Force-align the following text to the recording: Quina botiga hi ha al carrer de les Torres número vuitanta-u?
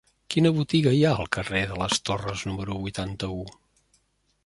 Quina 0.35 0.51
botiga 0.59 0.93
hi 0.99 1.03
ha 1.03 1.11
al 1.17 1.29
carrer 1.37 1.63
de 1.73 1.79
les 1.83 2.01
Torres 2.11 2.49
número 2.53 2.79
vuitanta-u? 2.87 3.43